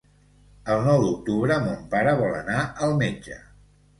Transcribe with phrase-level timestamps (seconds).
[0.75, 3.41] El nou d'octubre mon pare vol anar al metge.